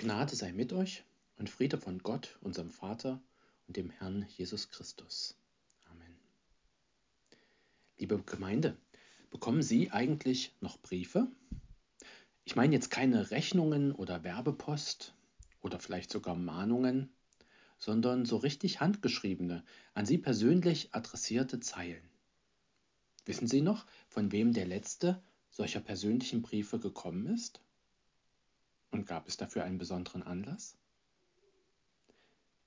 Gnade 0.00 0.36
sei 0.36 0.52
mit 0.52 0.72
euch 0.72 1.02
und 1.38 1.50
Friede 1.50 1.76
von 1.76 1.98
Gott, 1.98 2.38
unserem 2.40 2.70
Vater 2.70 3.20
und 3.66 3.76
dem 3.76 3.90
Herrn 3.90 4.28
Jesus 4.36 4.70
Christus. 4.70 5.36
Amen. 5.86 6.16
Liebe 7.96 8.16
Gemeinde, 8.22 8.76
bekommen 9.30 9.60
Sie 9.60 9.90
eigentlich 9.90 10.54
noch 10.60 10.78
Briefe? 10.78 11.26
Ich 12.44 12.54
meine 12.54 12.74
jetzt 12.76 12.92
keine 12.92 13.32
Rechnungen 13.32 13.90
oder 13.90 14.22
Werbepost 14.22 15.14
oder 15.62 15.80
vielleicht 15.80 16.12
sogar 16.12 16.36
Mahnungen, 16.36 17.10
sondern 17.76 18.24
so 18.24 18.36
richtig 18.36 18.78
handgeschriebene, 18.78 19.64
an 19.94 20.06
Sie 20.06 20.18
persönlich 20.18 20.94
adressierte 20.94 21.58
Zeilen. 21.58 22.08
Wissen 23.24 23.48
Sie 23.48 23.62
noch, 23.62 23.84
von 24.06 24.30
wem 24.30 24.52
der 24.52 24.66
letzte 24.66 25.20
solcher 25.50 25.80
persönlichen 25.80 26.40
Briefe 26.40 26.78
gekommen 26.78 27.26
ist? 27.26 27.60
Und 28.90 29.06
gab 29.06 29.28
es 29.28 29.36
dafür 29.36 29.64
einen 29.64 29.78
besonderen 29.78 30.22
Anlass? 30.22 30.76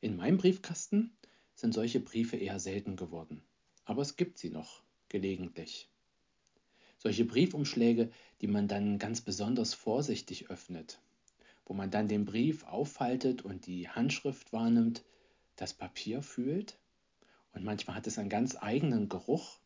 In 0.01 0.15
meinem 0.15 0.37
Briefkasten 0.37 1.15
sind 1.55 1.73
solche 1.73 1.99
Briefe 1.99 2.37
eher 2.37 2.59
selten 2.59 2.95
geworden, 2.95 3.43
aber 3.85 4.01
es 4.01 4.15
gibt 4.15 4.37
sie 4.37 4.49
noch, 4.49 4.81
gelegentlich. 5.09 5.89
Solche 6.97 7.25
Briefumschläge, 7.25 8.11
die 8.41 8.47
man 8.47 8.67
dann 8.67 8.99
ganz 8.99 9.21
besonders 9.21 9.73
vorsichtig 9.73 10.49
öffnet, 10.49 10.99
wo 11.65 11.73
man 11.73 11.91
dann 11.91 12.07
den 12.07 12.25
Brief 12.25 12.63
auffaltet 12.65 13.43
und 13.43 13.65
die 13.65 13.89
Handschrift 13.89 14.53
wahrnimmt, 14.53 15.03
das 15.55 15.73
Papier 15.73 16.21
fühlt 16.21 16.77
und 17.53 17.63
manchmal 17.63 17.95
hat 17.95 18.07
es 18.07 18.17
einen 18.17 18.29
ganz 18.29 18.55
eigenen 18.59 19.09
Geruch. 19.09 19.59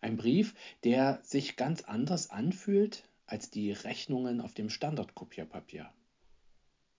Ein 0.00 0.16
Brief, 0.16 0.54
der 0.84 1.20
sich 1.22 1.56
ganz 1.56 1.82
anders 1.82 2.30
anfühlt 2.30 3.07
als 3.28 3.50
die 3.50 3.70
Rechnungen 3.72 4.40
auf 4.40 4.54
dem 4.54 4.70
Standardkopierpapier. 4.70 5.92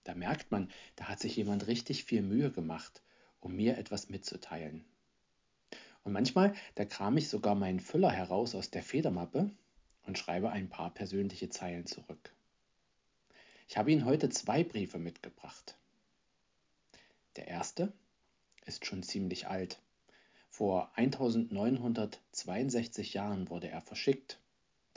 Da 0.04 0.14
merkt 0.14 0.52
man, 0.52 0.70
da 0.96 1.08
hat 1.08 1.20
sich 1.20 1.36
jemand 1.36 1.66
richtig 1.66 2.04
viel 2.04 2.22
Mühe 2.22 2.50
gemacht, 2.50 3.02
um 3.40 3.54
mir 3.56 3.76
etwas 3.76 4.08
mitzuteilen. 4.08 4.86
Und 6.04 6.12
manchmal, 6.12 6.54
da 6.76 6.84
kram 6.84 7.16
ich 7.16 7.28
sogar 7.28 7.56
meinen 7.56 7.80
Füller 7.80 8.12
heraus 8.12 8.54
aus 8.54 8.70
der 8.70 8.84
Federmappe 8.84 9.50
und 10.06 10.18
schreibe 10.18 10.50
ein 10.50 10.70
paar 10.70 10.94
persönliche 10.94 11.50
Zeilen 11.50 11.86
zurück. 11.86 12.32
Ich 13.68 13.76
habe 13.76 13.92
Ihnen 13.92 14.04
heute 14.04 14.28
zwei 14.30 14.64
Briefe 14.64 14.98
mitgebracht. 14.98 15.76
Der 17.36 17.46
erste 17.48 17.92
ist 18.66 18.86
schon 18.86 19.02
ziemlich 19.02 19.48
alt. 19.48 19.80
Vor 20.48 20.92
1962 20.96 23.14
Jahren 23.14 23.50
wurde 23.50 23.68
er 23.68 23.80
verschickt 23.80 24.38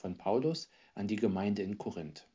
von 0.03 0.17
Paulus 0.17 0.69
an 0.95 1.07
die 1.07 1.15
Gemeinde 1.15 1.63
in 1.63 1.77
Korinth. 1.77 2.27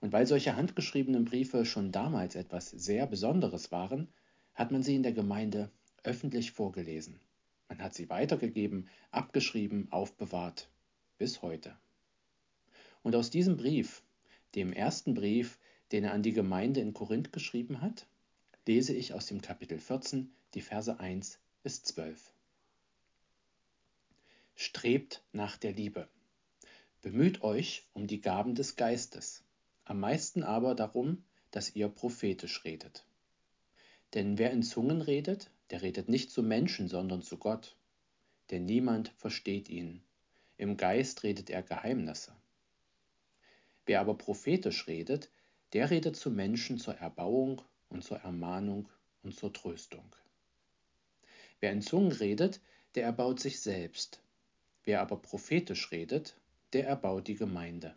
Und 0.00 0.12
weil 0.12 0.24
solche 0.24 0.54
handgeschriebenen 0.54 1.24
Briefe 1.24 1.66
schon 1.66 1.90
damals 1.90 2.36
etwas 2.36 2.70
sehr 2.70 3.08
Besonderes 3.08 3.72
waren, 3.72 4.06
hat 4.54 4.70
man 4.70 4.84
sie 4.84 4.94
in 4.94 5.02
der 5.02 5.12
Gemeinde 5.12 5.68
öffentlich 6.04 6.52
vorgelesen. 6.52 7.18
Man 7.68 7.82
hat 7.82 7.94
sie 7.94 8.08
weitergegeben, 8.08 8.88
abgeschrieben, 9.10 9.90
aufbewahrt, 9.90 10.68
bis 11.18 11.42
heute. 11.42 11.76
Und 13.02 13.16
aus 13.16 13.30
diesem 13.30 13.56
Brief, 13.56 14.04
dem 14.54 14.72
ersten 14.72 15.14
Brief, 15.14 15.58
den 15.90 16.04
er 16.04 16.12
an 16.12 16.22
die 16.22 16.32
Gemeinde 16.32 16.80
in 16.80 16.94
Korinth 16.94 17.32
geschrieben 17.32 17.80
hat, 17.80 18.06
lese 18.64 18.94
ich 18.94 19.12
aus 19.12 19.26
dem 19.26 19.42
Kapitel 19.42 19.80
14 19.80 20.32
die 20.54 20.60
Verse 20.60 21.00
1 21.00 21.40
bis 21.64 21.82
12. 21.82 22.32
Strebt 24.54 25.24
nach 25.32 25.56
der 25.56 25.72
Liebe 25.72 26.08
Bemüht 27.02 27.42
euch 27.42 27.86
um 27.92 28.06
die 28.06 28.20
Gaben 28.20 28.54
des 28.54 28.76
Geistes, 28.76 29.44
am 29.84 30.00
meisten 30.00 30.42
aber 30.42 30.74
darum, 30.74 31.22
dass 31.50 31.74
ihr 31.74 31.88
prophetisch 31.88 32.64
redet. 32.64 33.04
Denn 34.14 34.38
wer 34.38 34.50
in 34.50 34.62
Zungen 34.62 35.02
redet, 35.02 35.50
der 35.70 35.82
redet 35.82 36.08
nicht 36.08 36.30
zu 36.30 36.42
Menschen, 36.42 36.88
sondern 36.88 37.22
zu 37.22 37.38
Gott. 37.38 37.76
Denn 38.50 38.64
niemand 38.64 39.08
versteht 39.16 39.68
ihn. 39.68 40.02
Im 40.58 40.76
Geist 40.76 41.22
redet 41.22 41.50
er 41.50 41.62
Geheimnisse. 41.62 42.32
Wer 43.84 44.00
aber 44.00 44.16
prophetisch 44.16 44.86
redet, 44.86 45.30
der 45.72 45.90
redet 45.90 46.16
zu 46.16 46.30
Menschen 46.30 46.78
zur 46.78 46.94
Erbauung 46.94 47.62
und 47.88 48.02
zur 48.02 48.18
Ermahnung 48.18 48.88
und 49.22 49.34
zur 49.34 49.52
Tröstung. 49.52 50.14
Wer 51.60 51.72
in 51.72 51.82
Zungen 51.82 52.12
redet, 52.12 52.60
der 52.94 53.04
erbaut 53.04 53.40
sich 53.40 53.60
selbst. 53.60 54.20
Wer 54.84 55.00
aber 55.00 55.16
prophetisch 55.16 55.90
redet, 55.90 56.36
der 56.72 56.86
erbaut 56.86 57.28
die 57.28 57.34
Gemeinde. 57.34 57.94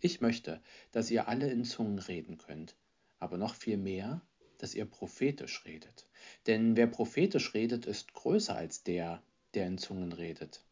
Ich 0.00 0.20
möchte, 0.20 0.62
dass 0.92 1.10
ihr 1.10 1.28
alle 1.28 1.50
in 1.50 1.64
Zungen 1.64 1.98
reden 1.98 2.38
könnt, 2.38 2.74
aber 3.18 3.36
noch 3.36 3.54
viel 3.54 3.76
mehr, 3.76 4.22
dass 4.58 4.74
ihr 4.74 4.84
prophetisch 4.84 5.64
redet. 5.64 6.06
Denn 6.46 6.76
wer 6.76 6.86
prophetisch 6.86 7.54
redet, 7.54 7.86
ist 7.86 8.12
größer 8.12 8.54
als 8.54 8.82
der, 8.82 9.22
der 9.54 9.66
in 9.66 9.78
Zungen 9.78 10.12
redet. 10.12 10.64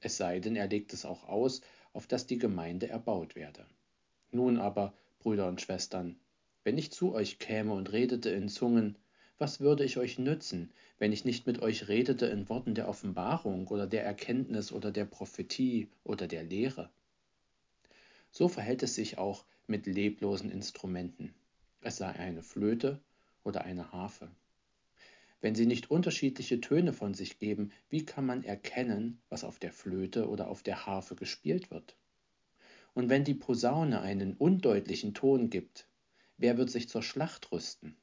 Es 0.00 0.16
sei 0.16 0.40
denn, 0.40 0.56
er 0.56 0.68
legt 0.68 0.92
es 0.92 1.04
auch 1.04 1.28
aus, 1.28 1.60
auf 1.92 2.06
dass 2.06 2.26
die 2.26 2.38
Gemeinde 2.38 2.88
erbaut 2.88 3.34
werde. 3.34 3.66
Nun 4.30 4.58
aber, 4.58 4.94
Brüder 5.18 5.48
und 5.48 5.60
Schwestern, 5.60 6.18
wenn 6.64 6.78
ich 6.78 6.92
zu 6.92 7.14
euch 7.14 7.38
käme 7.38 7.72
und 7.72 7.92
redete 7.92 8.30
in 8.30 8.48
Zungen, 8.48 8.96
was 9.40 9.58
würde 9.58 9.84
ich 9.84 9.96
euch 9.96 10.18
nützen, 10.18 10.70
wenn 10.98 11.12
ich 11.12 11.24
nicht 11.24 11.46
mit 11.46 11.62
euch 11.62 11.88
redete 11.88 12.26
in 12.26 12.50
Worten 12.50 12.74
der 12.74 12.88
Offenbarung 12.88 13.68
oder 13.68 13.86
der 13.86 14.04
Erkenntnis 14.04 14.70
oder 14.70 14.92
der 14.92 15.06
Prophetie 15.06 15.88
oder 16.04 16.28
der 16.28 16.42
Lehre? 16.42 16.90
So 18.30 18.48
verhält 18.48 18.82
es 18.82 18.94
sich 18.94 19.16
auch 19.16 19.46
mit 19.66 19.86
leblosen 19.86 20.50
Instrumenten, 20.50 21.34
es 21.80 21.96
sei 21.96 22.10
eine 22.10 22.42
Flöte 22.42 23.00
oder 23.42 23.64
eine 23.64 23.92
Harfe. 23.92 24.30
Wenn 25.40 25.54
sie 25.54 25.64
nicht 25.64 25.90
unterschiedliche 25.90 26.60
Töne 26.60 26.92
von 26.92 27.14
sich 27.14 27.38
geben, 27.38 27.72
wie 27.88 28.04
kann 28.04 28.26
man 28.26 28.44
erkennen, 28.44 29.22
was 29.30 29.44
auf 29.44 29.58
der 29.58 29.72
Flöte 29.72 30.28
oder 30.28 30.48
auf 30.48 30.62
der 30.62 30.84
Harfe 30.84 31.16
gespielt 31.16 31.70
wird? 31.70 31.96
Und 32.92 33.08
wenn 33.08 33.24
die 33.24 33.32
Posaune 33.32 34.02
einen 34.02 34.34
undeutlichen 34.34 35.14
Ton 35.14 35.48
gibt, 35.48 35.88
wer 36.36 36.58
wird 36.58 36.68
sich 36.68 36.90
zur 36.90 37.02
Schlacht 37.02 37.50
rüsten? 37.52 37.96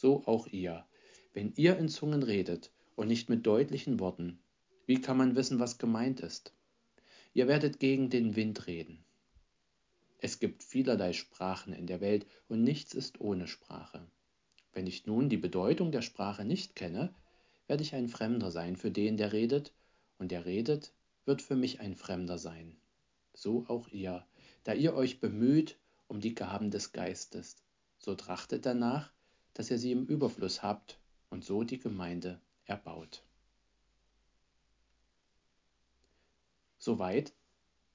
So 0.00 0.24
auch 0.26 0.46
ihr. 0.46 0.86
Wenn 1.34 1.52
ihr 1.56 1.76
in 1.76 1.88
Zungen 1.88 2.22
redet 2.22 2.70
und 2.96 3.08
nicht 3.08 3.28
mit 3.28 3.46
deutlichen 3.46 4.00
Worten, 4.00 4.38
wie 4.86 5.00
kann 5.00 5.16
man 5.16 5.36
wissen, 5.36 5.58
was 5.58 5.78
gemeint 5.78 6.20
ist? 6.20 6.52
Ihr 7.34 7.48
werdet 7.48 7.80
gegen 7.80 8.08
den 8.08 8.36
Wind 8.36 8.66
reden. 8.66 9.04
Es 10.20 10.38
gibt 10.40 10.62
vielerlei 10.62 11.12
Sprachen 11.12 11.72
in 11.72 11.86
der 11.86 12.00
Welt 12.00 12.26
und 12.48 12.62
nichts 12.62 12.94
ist 12.94 13.20
ohne 13.20 13.46
Sprache. 13.46 14.06
Wenn 14.72 14.86
ich 14.86 15.06
nun 15.06 15.28
die 15.28 15.36
Bedeutung 15.36 15.92
der 15.92 16.02
Sprache 16.02 16.44
nicht 16.44 16.74
kenne, 16.74 17.14
werde 17.66 17.82
ich 17.82 17.94
ein 17.94 18.08
Fremder 18.08 18.50
sein 18.50 18.76
für 18.76 18.90
den, 18.90 19.16
der 19.16 19.32
redet, 19.32 19.72
und 20.18 20.32
der 20.32 20.46
redet, 20.46 20.92
wird 21.24 21.42
für 21.42 21.56
mich 21.56 21.80
ein 21.80 21.94
Fremder 21.94 22.38
sein. 22.38 22.76
So 23.34 23.66
auch 23.68 23.88
ihr, 23.88 24.26
da 24.64 24.72
ihr 24.72 24.94
euch 24.94 25.20
bemüht 25.20 25.78
um 26.08 26.20
die 26.20 26.34
Gaben 26.34 26.70
des 26.70 26.92
Geistes, 26.92 27.56
so 27.98 28.14
trachtet 28.14 28.66
danach, 28.66 29.12
dass 29.58 29.72
ihr 29.72 29.78
sie 29.78 29.90
im 29.90 30.06
Überfluss 30.06 30.62
habt 30.62 31.00
und 31.30 31.44
so 31.44 31.64
die 31.64 31.80
Gemeinde 31.80 32.40
erbaut. 32.66 33.24
Soweit 36.78 37.32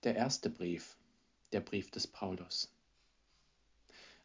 der 0.04 0.18
erste 0.18 0.50
Brief, 0.50 0.98
der 1.54 1.62
Brief 1.62 1.90
des 1.90 2.06
Paulus. 2.06 2.70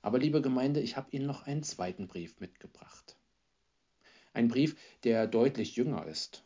Aber 0.03 0.19
liebe 0.19 0.43
Gemeinde, 0.43 0.81
ich 0.81 0.97
habe 0.97 1.13
Ihnen 1.13 1.27
noch 1.27 1.45
einen 1.45 1.63
zweiten 1.63 2.09
Brief 2.09 2.41
mitgebracht. 2.41 3.17
Ein 4.33 4.49
Brief, 4.49 4.77
der 5.05 5.29
deutlich 5.29 5.77
jünger 5.77 6.07
ist 6.07 6.43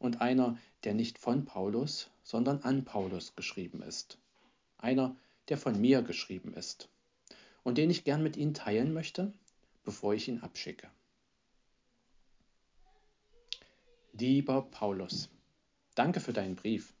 und 0.00 0.20
einer, 0.20 0.58
der 0.82 0.94
nicht 0.94 1.18
von 1.18 1.44
Paulus, 1.44 2.10
sondern 2.24 2.62
an 2.62 2.84
Paulus 2.84 3.36
geschrieben 3.36 3.80
ist. 3.80 4.18
Einer, 4.76 5.14
der 5.48 5.56
von 5.56 5.80
mir 5.80 6.02
geschrieben 6.02 6.52
ist 6.54 6.88
und 7.62 7.78
den 7.78 7.90
ich 7.90 8.02
gern 8.02 8.24
mit 8.24 8.36
Ihnen 8.36 8.54
teilen 8.54 8.92
möchte 8.92 9.32
bevor 9.84 10.14
ich 10.14 10.28
ihn 10.28 10.40
abschicke. 10.40 10.88
Lieber 14.12 14.62
Paulus, 14.62 15.30
danke 15.94 16.20
für 16.20 16.32
deinen 16.32 16.56
Brief. 16.56 16.92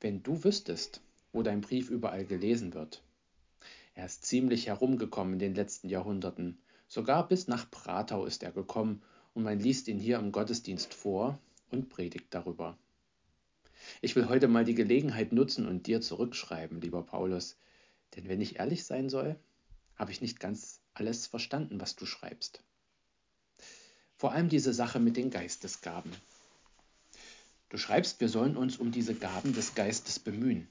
Wenn 0.00 0.22
du 0.22 0.44
wüsstest, 0.44 1.00
wo 1.32 1.42
dein 1.42 1.60
Brief 1.60 1.90
überall 1.90 2.24
gelesen 2.24 2.74
wird. 2.74 3.02
Er 3.94 4.06
ist 4.06 4.24
ziemlich 4.24 4.66
herumgekommen 4.66 5.34
in 5.34 5.38
den 5.38 5.54
letzten 5.54 5.88
Jahrhunderten. 5.88 6.58
Sogar 6.88 7.28
bis 7.28 7.48
nach 7.48 7.70
Pratau 7.70 8.24
ist 8.24 8.42
er 8.42 8.52
gekommen 8.52 9.02
und 9.34 9.42
man 9.44 9.58
liest 9.58 9.88
ihn 9.88 9.98
hier 9.98 10.18
im 10.18 10.32
Gottesdienst 10.32 10.94
vor 10.94 11.38
und 11.70 11.88
predigt 11.88 12.26
darüber. 12.30 12.76
Ich 14.00 14.14
will 14.14 14.28
heute 14.28 14.48
mal 14.48 14.64
die 14.64 14.74
Gelegenheit 14.74 15.32
nutzen 15.32 15.66
und 15.66 15.86
dir 15.86 16.00
zurückschreiben, 16.00 16.80
lieber 16.80 17.02
Paulus, 17.02 17.56
denn 18.14 18.28
wenn 18.28 18.40
ich 18.40 18.58
ehrlich 18.58 18.84
sein 18.84 19.08
soll, 19.08 19.36
habe 19.96 20.12
ich 20.12 20.20
nicht 20.20 20.38
ganz 20.38 20.81
alles 20.94 21.26
verstanden, 21.26 21.80
was 21.80 21.96
du 21.96 22.06
schreibst. 22.06 22.62
Vor 24.16 24.32
allem 24.32 24.48
diese 24.48 24.72
Sache 24.72 25.00
mit 25.00 25.16
den 25.16 25.30
Geistesgaben. 25.30 26.12
Du 27.68 27.78
schreibst, 27.78 28.20
wir 28.20 28.28
sollen 28.28 28.56
uns 28.56 28.76
um 28.76 28.92
diese 28.92 29.14
Gaben 29.14 29.54
des 29.54 29.74
Geistes 29.74 30.18
bemühen. 30.18 30.68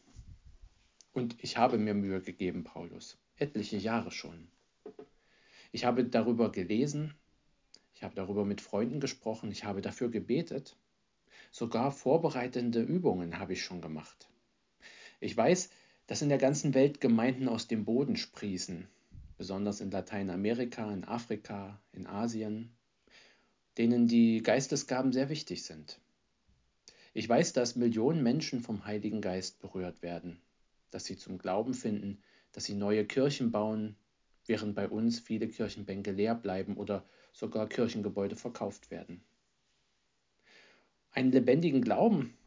Und 1.14 1.36
ich 1.44 1.58
habe 1.58 1.78
mir 1.78 1.94
Mühe 1.94 2.22
gegeben, 2.22 2.64
Paulus, 2.64 3.18
etliche 3.36 3.78
Jahre 3.78 4.12
schon. 4.12 4.48
Ich 5.72 5.84
habe 5.86 6.06
darüber 6.06 6.52
gelesen, 6.52 7.16
ich 7.96 8.04
habe 8.04 8.16
darüber 8.16 8.46
mit 8.46 8.62
Freunden 8.62 9.00
gesprochen, 9.00 9.52
ich 9.52 9.64
habe 9.64 9.82
dafür 9.82 10.10
gebetet. 10.10 10.76
Sogar 11.52 11.92
vorbereitende 11.92 12.82
Übungen 12.82 13.40
habe 13.40 13.54
ich 13.54 13.64
schon 13.64 13.82
gemacht. 13.82 14.30
Ich 15.20 15.36
weiß, 15.36 15.70
dass 16.08 16.22
in 16.22 16.30
der 16.30 16.38
ganzen 16.38 16.74
Welt 16.74 17.02
Gemeinden 17.02 17.48
aus 17.48 17.68
dem 17.68 17.86
Boden 17.86 18.16
sprießen, 18.16 18.88
besonders 19.42 19.82
in 19.82 19.90
Lateinamerika, 19.90 20.94
in 20.94 21.04
Afrika, 21.04 21.82
in 21.94 22.06
Asien, 22.06 22.70
denen 23.80 24.06
die 24.06 24.44
Geistesgaben 24.44 25.12
sehr 25.12 25.30
wichtig 25.30 25.64
sind. 25.64 26.00
Ich 27.16 27.28
weiß, 27.28 27.52
dass 27.54 27.76
Millionen 27.76 28.22
Menschen 28.22 28.62
vom 28.62 28.86
Heiligen 28.86 29.20
Geist 29.20 29.60
berührt 29.60 30.04
werden, 30.04 30.40
dass 30.92 31.06
sie 31.06 31.18
zum 31.18 31.40
Glauben 31.40 31.74
finden, 31.74 32.22
dass 32.52 32.66
sie 32.66 32.76
neue 32.76 33.04
Kirchen 33.04 33.50
bauen, 33.50 33.96
während 34.46 34.76
bei 34.76 34.88
uns 34.88 35.20
viele 35.20 35.48
Kirchenbänke 35.48 36.12
leer 36.12 36.36
bleiben 36.36 36.78
oder 36.78 37.04
sogar 37.34 37.68
Kirchengebäude 37.68 38.36
verkauft 38.36 38.92
werden. 38.92 39.24
Einen 41.14 41.32
lebendigen 41.32 41.82
Glauben 41.82 42.38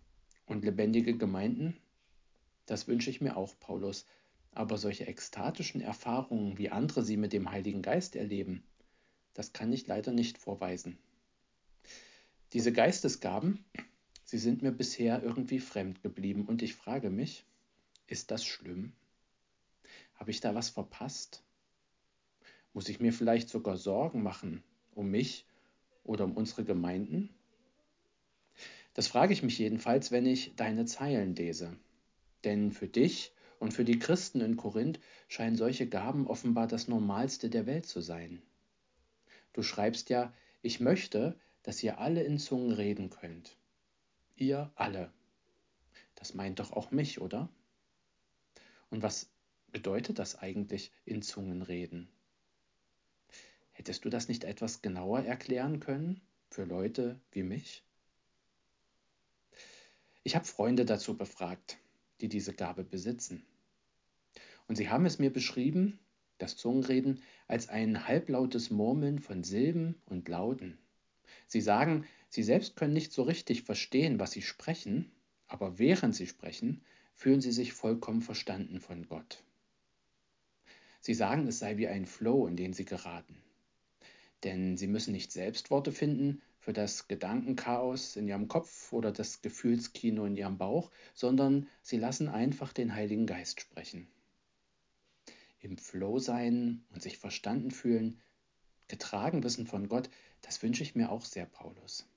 und 0.47 0.65
lebendige 0.65 1.19
Gemeinden, 1.19 1.77
das 2.67 2.87
wünsche 2.87 3.11
ich 3.11 3.21
mir 3.21 3.37
auch, 3.37 3.53
Paulus. 3.59 4.07
Aber 4.55 4.79
solche 4.79 5.07
ekstatischen 5.07 5.81
Erfahrungen, 5.81 6.59
wie 6.59 6.71
andere 6.71 7.03
sie 7.03 7.17
mit 7.17 7.33
dem 7.33 7.51
Heiligen 7.51 7.83
Geist 7.83 8.15
erleben, 8.15 8.63
das 9.35 9.53
kann 9.53 9.73
ich 9.73 9.87
leider 9.87 10.13
nicht 10.13 10.39
vorweisen. 10.39 10.97
Diese 12.53 12.73
Geistesgaben, 12.73 13.65
sie 14.25 14.39
sind 14.39 14.63
mir 14.63 14.71
bisher 14.71 15.23
irgendwie 15.23 15.59
fremd 15.59 16.03
geblieben 16.03 16.47
und 16.47 16.63
ich 16.63 16.75
frage 16.75 17.11
mich, 17.11 17.45
ist 18.07 18.31
das 18.31 18.45
schlimm? 18.45 18.93
Habe 20.15 20.31
ich 20.31 20.41
da 20.41 20.55
was 20.55 20.71
verpasst? 20.71 21.43
Muss 22.73 22.89
ich 22.89 23.01
mir 23.01 23.13
vielleicht 23.13 23.49
sogar 23.49 23.77
Sorgen 23.77 24.23
machen 24.23 24.63
um 24.95 25.11
mich 25.11 25.47
oder 26.05 26.25
um 26.25 26.37
unsere 26.37 26.65
Gemeinden? 26.65 27.31
Das 28.95 29.09
frage 29.09 29.33
ich 29.33 29.43
mich 29.43 29.59
jedenfalls, 29.59 30.13
wenn 30.13 30.27
ich 30.27 30.55
deine 30.55 30.85
Zeilen 30.85 31.35
lese. 31.35 31.77
Denn 32.45 32.71
für 32.71 32.87
dich 32.87 33.33
und 33.59 33.73
für 33.73 33.85
die 33.85 33.99
Christen 33.99 34.41
in 34.41 34.57
Korinth 34.57 35.01
scheinen 35.29 35.57
solche 35.57 35.89
Gaben 35.89 36.27
offenbar 36.27 36.67
das 36.67 36.89
Normalste 36.89 37.51
der 37.51 37.67
Welt 37.67 37.87
zu 37.87 38.01
sein. 38.01 38.43
Du 39.53 39.63
schreibst 39.63 40.11
ja, 40.11 40.33
ich 40.63 40.81
möchte, 40.81 41.39
dass 41.63 41.83
ihr 41.83 41.99
alle 41.99 42.23
in 42.23 42.39
Zungen 42.39 42.73
reden 42.73 43.11
könnt. 43.11 43.57
Ihr 44.37 44.73
alle. 44.75 45.13
Das 46.15 46.35
meint 46.35 46.59
doch 46.59 46.73
auch 46.73 46.91
mich, 46.91 47.21
oder? 47.21 47.49
Und 48.91 49.03
was 49.03 49.31
bedeutet 49.73 50.19
das 50.19 50.39
eigentlich 50.39 50.93
in 51.05 51.23
Zungen 51.23 51.63
reden? 51.63 52.09
Hättest 53.73 54.05
du 54.05 54.09
das 54.09 54.29
nicht 54.29 54.45
etwas 54.45 54.83
genauer 54.83 55.21
erklären 55.25 55.81
können 55.81 56.21
für 56.51 56.65
Leute 56.65 57.21
wie 57.33 57.43
mich? 57.43 57.83
Ich 60.23 60.37
habe 60.37 60.45
Freunde 60.45 60.85
dazu 60.85 61.17
befragt, 61.17 61.79
die 62.25 62.29
diese 62.29 62.55
Gabe 62.55 62.85
besitzen. 62.85 63.45
Und 64.67 64.77
sie 64.77 64.89
haben 64.89 65.07
es 65.07 65.19
mir 65.19 65.33
beschrieben, 65.33 65.99
das 66.39 66.57
Zungenreden, 66.57 67.23
als 67.49 67.69
ein 67.69 68.09
halblautes 68.09 68.71
Murmeln 68.71 69.19
von 69.19 69.45
Silben 69.45 69.95
und 70.07 70.29
Lauten. 70.29 70.79
Sie 71.47 71.61
sagen, 71.61 72.07
sie 72.29 72.43
selbst 72.43 72.77
können 72.77 72.95
nicht 72.95 73.13
so 73.13 73.23
richtig 73.23 73.63
verstehen, 73.63 74.19
was 74.19 74.33
sie 74.33 74.43
sprechen, 74.43 75.11
aber 75.47 75.79
während 75.79 76.15
sie 76.15 76.27
sprechen, 76.27 76.83
fühlen 77.15 77.41
sie 77.41 77.53
sich 77.53 77.73
vollkommen 77.73 78.23
verstanden 78.23 78.81
von 78.81 79.07
Gott. 79.07 79.45
Sie 81.01 81.15
sagen, 81.15 81.47
es 81.47 81.59
sei 81.59 81.77
wie 81.77 81.87
ein 81.87 82.07
Flow, 82.07 82.47
in 82.47 82.57
den 82.57 82.73
sie 82.73 82.87
geraten 82.87 83.37
denn 84.45 84.77
sie 84.77 84.87
müssen 84.87 85.13
nicht 85.13 85.33
selbst 85.33 85.71
Worte 85.71 85.91
finden 85.91 86.43
für 86.65 86.73
das 86.73 87.09
Gedankenchaos 87.09 88.17
in 88.17 88.27
ihrem 88.27 88.49
Kopf 88.49 88.91
oder 88.91 89.13
das 89.13 89.43
Gefühlskino 89.43 90.25
in 90.25 90.35
ihrem 90.35 90.57
Bauch, 90.57 90.91
sondern 91.13 91.69
sie 91.83 91.99
lassen 91.99 92.27
einfach 92.27 92.73
den 92.73 92.95
Heiligen 92.95 93.27
Geist 93.27 93.61
sprechen. 93.61 94.09
Im 95.61 95.77
Flow 95.77 96.19
sein 96.19 96.83
und 96.91 97.03
sich 97.03 97.19
verstanden 97.19 97.71
fühlen, 97.71 98.19
getragen 98.89 99.45
wissen 99.45 99.67
von 99.67 99.91
Gott, 99.91 100.09
das 100.41 100.63
wünsche 100.63 100.83
ich 100.83 100.95
mir 100.95 101.11
auch 101.11 101.27
sehr, 101.27 101.45
Paulus. 101.45 102.09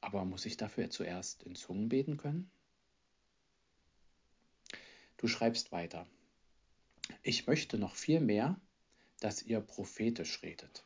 Aber 0.00 0.24
muss 0.24 0.46
ich 0.46 0.56
dafür 0.56 0.88
zuerst 0.88 1.42
in 1.42 1.56
Zungen 1.56 1.88
beten 1.88 2.18
können? 2.18 2.48
Du 5.16 5.26
schreibst 5.26 5.72
weiter. 5.72 6.06
Ich 7.24 7.48
möchte 7.48 7.78
noch 7.78 7.96
viel 7.96 8.20
mehr, 8.20 8.60
dass 9.18 9.42
ihr 9.42 9.60
prophetisch 9.60 10.40
redet. 10.44 10.84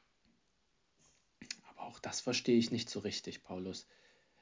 Das 2.02 2.20
verstehe 2.20 2.58
ich 2.58 2.70
nicht 2.70 2.90
so 2.90 3.00
richtig, 3.00 3.42
Paulus. 3.44 3.86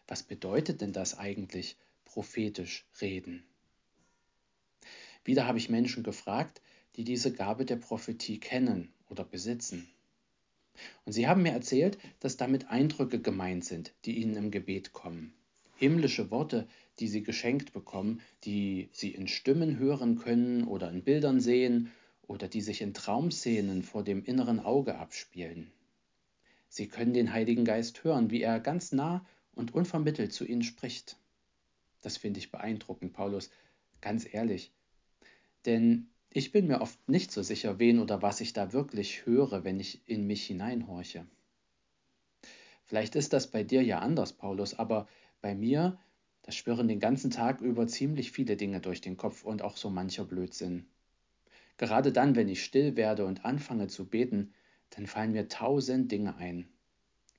Was 0.08 0.22
bedeutet 0.22 0.80
denn 0.80 0.92
das 0.92 1.16
eigentlich, 1.18 1.76
prophetisch 2.04 2.84
reden? 3.00 3.44
Wieder 5.24 5.46
habe 5.46 5.58
ich 5.58 5.68
Menschen 5.68 6.02
gefragt, 6.02 6.62
die 6.96 7.04
diese 7.04 7.32
Gabe 7.32 7.64
der 7.64 7.76
Prophetie 7.76 8.40
kennen 8.40 8.92
oder 9.08 9.24
besitzen. 9.24 9.88
Und 11.04 11.12
sie 11.12 11.28
haben 11.28 11.42
mir 11.42 11.52
erzählt, 11.52 11.98
dass 12.20 12.38
damit 12.38 12.70
Eindrücke 12.70 13.20
gemeint 13.20 13.64
sind, 13.64 13.92
die 14.04 14.18
ihnen 14.18 14.36
im 14.36 14.50
Gebet 14.50 14.92
kommen. 14.92 15.34
Himmlische 15.76 16.30
Worte, 16.30 16.66
die 16.98 17.08
sie 17.08 17.22
geschenkt 17.22 17.72
bekommen, 17.72 18.20
die 18.44 18.88
sie 18.92 19.10
in 19.10 19.28
Stimmen 19.28 19.78
hören 19.78 20.18
können 20.18 20.64
oder 20.64 20.90
in 20.90 21.02
Bildern 21.02 21.40
sehen 21.40 21.92
oder 22.26 22.48
die 22.48 22.60
sich 22.60 22.80
in 22.80 22.94
Traumszenen 22.94 23.82
vor 23.82 24.02
dem 24.02 24.24
inneren 24.24 24.60
Auge 24.60 24.98
abspielen. 24.98 25.70
Sie 26.70 26.86
können 26.86 27.12
den 27.12 27.32
Heiligen 27.32 27.64
Geist 27.64 28.04
hören, 28.04 28.30
wie 28.30 28.42
er 28.42 28.60
ganz 28.60 28.92
nah 28.92 29.26
und 29.54 29.74
unvermittelt 29.74 30.32
zu 30.32 30.44
ihnen 30.44 30.62
spricht. 30.62 31.16
Das 32.00 32.16
finde 32.16 32.38
ich 32.38 32.52
beeindruckend, 32.52 33.12
Paulus, 33.12 33.50
ganz 34.00 34.32
ehrlich. 34.32 34.72
Denn 35.66 36.08
ich 36.30 36.52
bin 36.52 36.68
mir 36.68 36.80
oft 36.80 37.08
nicht 37.08 37.32
so 37.32 37.42
sicher, 37.42 37.80
wen 37.80 37.98
oder 37.98 38.22
was 38.22 38.40
ich 38.40 38.52
da 38.52 38.72
wirklich 38.72 39.26
höre, 39.26 39.64
wenn 39.64 39.80
ich 39.80 40.00
in 40.06 40.28
mich 40.28 40.46
hineinhorche. 40.46 41.26
Vielleicht 42.84 43.16
ist 43.16 43.32
das 43.32 43.50
bei 43.50 43.64
dir 43.64 43.82
ja 43.82 43.98
anders, 43.98 44.32
Paulus, 44.32 44.78
aber 44.78 45.08
bei 45.42 45.56
mir, 45.56 45.98
da 46.42 46.52
schwirren 46.52 46.86
den 46.86 47.00
ganzen 47.00 47.32
Tag 47.32 47.60
über 47.60 47.88
ziemlich 47.88 48.30
viele 48.30 48.56
Dinge 48.56 48.80
durch 48.80 49.00
den 49.00 49.16
Kopf 49.16 49.44
und 49.44 49.62
auch 49.62 49.76
so 49.76 49.90
mancher 49.90 50.24
Blödsinn. 50.24 50.86
Gerade 51.78 52.12
dann, 52.12 52.36
wenn 52.36 52.48
ich 52.48 52.62
still 52.62 52.94
werde 52.94 53.26
und 53.26 53.44
anfange 53.44 53.88
zu 53.88 54.04
beten, 54.08 54.54
dann 54.90 55.06
fallen 55.06 55.32
mir 55.32 55.48
tausend 55.48 56.10
Dinge 56.12 56.36
ein. 56.36 56.68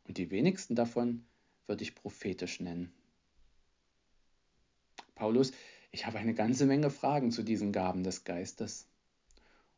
Und 0.07 0.17
die 0.17 0.31
wenigsten 0.31 0.75
davon 0.75 1.25
würde 1.67 1.83
ich 1.83 1.95
prophetisch 1.95 2.59
nennen. 2.59 2.91
Paulus, 5.15 5.51
ich 5.91 6.05
habe 6.05 6.17
eine 6.19 6.33
ganze 6.33 6.65
Menge 6.65 6.89
Fragen 6.89 7.31
zu 7.31 7.43
diesen 7.43 7.71
Gaben 7.71 8.03
des 8.03 8.23
Geistes. 8.23 8.87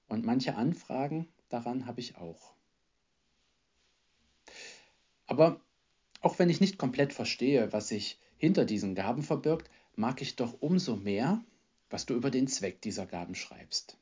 Und 0.08 0.26
manche 0.26 0.56
Anfragen 0.56 1.28
daran 1.50 1.86
habe 1.86 2.00
ich 2.00 2.18
auch. 2.18 2.54
Aber 5.26 5.60
auch 6.22 6.40
wenn 6.40 6.50
ich 6.50 6.62
nicht 6.62 6.78
komplett 6.78 7.14
verstehe, 7.14 7.74
was 7.74 7.90
sich 7.90 8.20
hinter 8.38 8.66
diesen 8.66 8.96
Gaben 8.96 9.24
verbirgt, 9.24 9.70
mag 9.96 10.22
ich 10.22 10.36
doch 10.36 10.62
umso 10.62 10.96
mehr, 10.96 11.44
was 11.90 12.06
du 12.06 12.14
über 12.14 12.32
den 12.32 12.48
Zweck 12.48 12.82
dieser 12.82 13.06
Gaben 13.06 13.36
schreibst. 13.36 13.98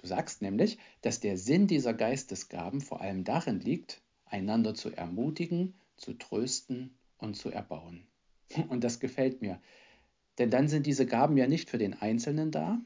Du 0.00 0.06
sagst 0.06 0.40
nämlich, 0.40 0.78
dass 1.02 1.20
der 1.20 1.36
Sinn 1.36 1.66
dieser 1.66 1.92
Geistesgaben 1.92 2.80
vor 2.80 3.00
allem 3.00 3.24
darin 3.24 3.60
liegt, 3.60 4.00
einander 4.24 4.74
zu 4.74 4.90
ermutigen, 4.90 5.74
zu 5.96 6.14
trösten 6.14 6.94
und 7.18 7.36
zu 7.36 7.50
erbauen. 7.50 8.06
Und 8.68 8.82
das 8.82 8.98
gefällt 8.98 9.42
mir, 9.42 9.60
denn 10.38 10.50
dann 10.50 10.68
sind 10.68 10.86
diese 10.86 11.04
Gaben 11.04 11.36
ja 11.36 11.46
nicht 11.46 11.68
für 11.68 11.78
den 11.78 11.94
Einzelnen 11.94 12.50
da, 12.50 12.80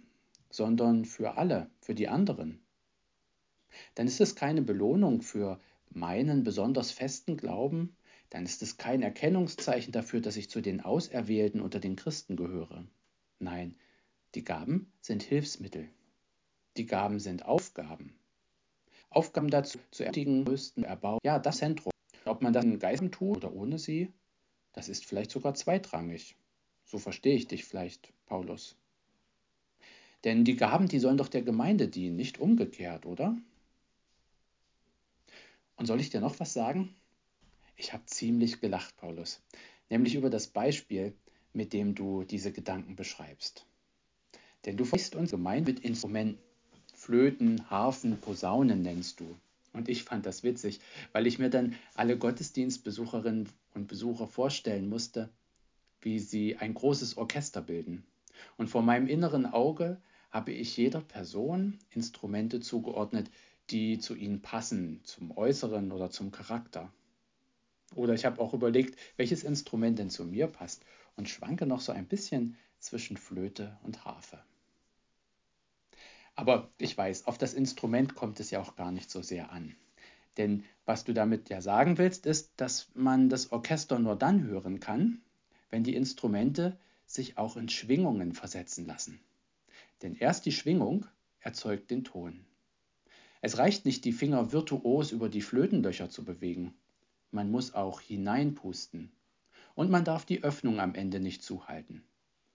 sondern 0.51 1.05
für 1.05 1.37
alle, 1.37 1.71
für 1.81 1.95
die 1.95 2.09
anderen. 2.09 2.61
Dann 3.95 4.07
ist 4.07 4.21
es 4.21 4.35
keine 4.35 4.63
Belohnung 4.63 5.23
für 5.23 5.61
meinen 5.91 6.43
besonders 6.43 6.91
festen 6.91 7.37
Glauben, 7.37 7.97
dann 8.31 8.45
ist 8.45 8.63
es 8.63 8.77
kein 8.77 9.03
Erkennungszeichen 9.03 9.93
dafür, 9.93 10.21
dass 10.21 10.37
ich 10.37 10.51
zu 10.51 10.61
den 10.61 10.81
Auserwählten 10.81 11.61
unter 11.61 11.79
den 11.79 11.95
Christen 11.95 12.35
gehöre. 12.35 12.85
Nein, 13.39 13.77
die 14.35 14.43
Gaben 14.43 14.93
sind 15.01 15.23
Hilfsmittel. 15.23 15.89
Die 16.77 16.87
Gaben 16.87 17.21
sind 17.21 17.45
Aufgaben. 17.45 18.19
Aufgaben 19.11 19.49
dazu, 19.49 19.79
zu 19.91 20.03
ermutigen, 20.03 20.45
größten, 20.45 20.85
erbauen. 20.85 21.21
Ja, 21.23 21.39
das 21.39 21.59
Zentrum. 21.59 21.93
Ob 22.25 22.43
man 22.43 22.53
das 22.53 22.65
in 22.65 22.79
Geistern 22.79 23.13
tut 23.13 23.37
oder 23.37 23.53
ohne 23.53 23.79
sie, 23.79 24.13
das 24.73 24.89
ist 24.89 25.05
vielleicht 25.05 25.31
sogar 25.31 25.55
zweitrangig. 25.55 26.37
So 26.85 26.99
verstehe 26.99 27.37
ich 27.37 27.47
dich 27.47 27.65
vielleicht, 27.65 28.13
Paulus. 28.27 28.77
Denn 30.25 30.45
die 30.45 30.57
Gaben, 30.57 30.89
die 30.89 30.99
sollen 30.99 31.19
doch 31.19 31.29
der 31.29 31.43
Gemeinde 31.43 31.87
dienen, 31.87 32.17
nicht 32.17 32.39
umgekehrt, 32.39 33.07
oder? 33.07 33.37
Und 35.77 35.87
soll 35.87 36.01
ich 36.01 36.11
dir 36.11 36.21
noch 36.21 36.41
was 36.41 36.53
sagen? 36.53 36.95
Ich 37.77 37.93
habe 37.93 38.07
ziemlich 38.07 38.61
gelacht, 38.61 38.97
Paulus, 38.97 39.43
nämlich 39.91 40.15
über 40.15 40.31
das 40.31 40.47
Beispiel, 40.49 41.15
mit 41.53 41.73
dem 41.73 41.95
du 41.95 42.25
diese 42.25 42.53
Gedanken 42.53 42.97
beschreibst. 42.97 43.67
Denn 44.65 44.77
du 44.77 44.91
weißt 44.91 45.15
uns 45.15 45.31
gemeint 45.31 45.67
mit 45.67 45.81
Instrumenten. 45.81 46.41
Flöten, 47.05 47.69
Harfen, 47.69 48.17
Posaunen 48.19 48.81
nennst 48.81 49.21
du. 49.21 49.37
Und 49.75 49.91
ich 49.91 50.05
fand 50.05 50.25
das 50.25 50.43
witzig, 50.43 50.81
weil 51.13 51.27
ich 51.27 51.39
mir 51.39 51.51
dann 51.51 51.75
alle 51.95 52.17
Gottesdienstbesucherinnen 52.17 53.47
und 53.75 53.89
Besucher 53.89 54.27
vorstellen 54.27 54.89
musste, 54.89 55.29
wie 56.01 56.19
sie 56.19 56.57
ein 56.57 56.73
großes 56.73 57.19
Orchester 57.19 57.61
bilden. 57.61 58.07
Und 58.57 58.69
vor 58.69 58.81
meinem 58.81 59.07
inneren 59.07 59.45
Auge 59.45 60.01
habe 60.31 60.53
ich 60.53 60.79
jeder 60.79 61.03
Person 61.03 61.79
Instrumente 61.91 62.61
zugeordnet, 62.61 63.31
die 63.69 63.99
zu 63.99 64.15
ihnen 64.15 64.41
passen, 64.41 65.03
zum 65.05 65.37
Äußeren 65.37 65.93
oder 65.93 66.09
zum 66.09 66.31
Charakter. 66.31 66.91
Oder 67.95 68.15
ich 68.15 68.25
habe 68.25 68.41
auch 68.41 68.55
überlegt, 68.55 68.99
welches 69.19 69.45
Instrument 69.45 69.99
denn 69.99 70.09
zu 70.09 70.25
mir 70.25 70.47
passt 70.47 70.87
und 71.17 71.29
schwanke 71.29 71.67
noch 71.67 71.83
so 71.83 71.93
ein 71.93 72.07
bisschen 72.07 72.57
zwischen 72.79 73.19
Flöte 73.19 73.77
und 73.83 74.07
Harfe. 74.07 74.39
Aber 76.37 76.71
ich 76.79 76.97
weiß, 76.97 77.27
auf 77.27 77.39
das 77.39 77.55
Instrument 77.55 78.15
kommt 78.15 78.41
es 78.41 78.51
ja 78.51 78.61
auch 78.61 78.77
gar 78.77 78.91
nicht 78.91 79.11
so 79.11 79.23
sehr 79.23 79.53
an. 79.53 79.77
Denn 80.37 80.65
was 80.85 81.05
du 81.05 81.13
damit 81.13 81.49
ja 81.49 81.61
sagen 81.61 81.97
willst, 81.99 82.27
ist, 82.27 82.53
dass 82.57 82.91
man 82.95 83.29
das 83.29 83.53
Orchester 83.53 83.99
nur 83.99 84.17
dann 84.17 84.43
hören 84.43 84.81
kann, 84.81 85.21
wenn 85.71 85.85
die 85.85 85.95
Instrumente 85.95 86.77
sich 87.07 87.39
auch 87.39 87.57
in 87.57 87.69
Schwingungen 87.69 88.33
versetzen 88.33 88.87
lassen. 88.87 89.21
Denn 90.03 90.17
erst 90.17 90.47
die 90.47 90.53
Schwingung 90.53 91.07
erzeugt 91.41 91.91
den 91.91 92.05
Ton. 92.05 92.45
Es 93.41 93.59
reicht 93.59 93.85
nicht, 93.85 94.05
die 94.05 94.13
Finger 94.13 94.53
virtuos 94.53 95.13
über 95.13 95.29
die 95.29 95.43
Flötenlöcher 95.43 96.11
zu 96.11 96.25
bewegen. 96.25 96.75
Man 97.31 97.51
muss 97.51 97.75
auch 97.75 98.01
hineinpusten. 98.01 99.13
Und 99.75 99.91
man 99.91 100.05
darf 100.05 100.25
die 100.25 100.43
Öffnung 100.43 100.81
am 100.81 100.95
Ende 100.95 101.21
nicht 101.21 101.43
zuhalten. 101.43 102.03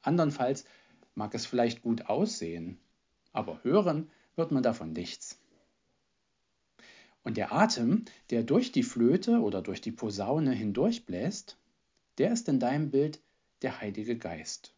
Andernfalls 0.01 0.65
mag 1.15 1.33
es 1.36 1.45
vielleicht 1.45 1.81
gut 1.81 2.07
aussehen, 2.07 2.79
aber 3.31 3.63
hören 3.63 4.09
wird 4.36 4.51
man 4.51 4.63
davon 4.63 4.93
nichts. 4.93 5.39
Und 7.24 7.38
der 7.38 7.51
Atem, 7.53 8.05
der 8.29 8.43
durch 8.43 8.71
die 8.71 8.83
Flöte 8.83 9.39
oder 9.39 9.62
durch 9.62 9.81
die 9.81 9.91
Posaune 9.91 10.51
hindurchbläst, 10.51 11.57
der 12.17 12.31
ist 12.31 12.48
in 12.48 12.59
deinem 12.59 12.91
Bild 12.91 13.21
der 13.62 13.81
Heilige 13.81 14.17
Geist. 14.17 14.74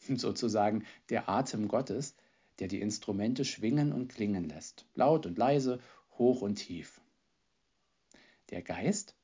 Sozusagen 0.08 0.84
der 1.10 1.28
Atem 1.28 1.68
Gottes, 1.68 2.14
der 2.58 2.68
die 2.68 2.80
Instrumente 2.80 3.44
schwingen 3.44 3.92
und 3.92 4.08
klingen 4.08 4.48
lässt, 4.48 4.86
laut 4.94 5.26
und 5.26 5.38
leise, 5.38 5.80
hoch 6.18 6.42
und 6.42 6.56
tief. 6.56 7.00
Der 8.50 8.62
Geist, 8.62 9.14